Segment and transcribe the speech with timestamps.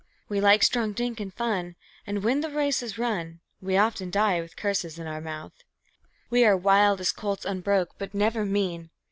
[0.27, 1.75] We like strong drink and fun,
[2.07, 5.63] and, when the race is run, We often die with curses in our mouth.
[6.31, 8.89] We are wild as colts unbroke, but never mean.